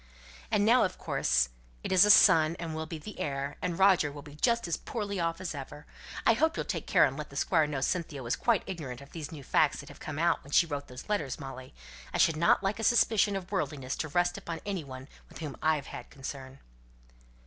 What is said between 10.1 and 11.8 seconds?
out when she wrote those letters, Molly?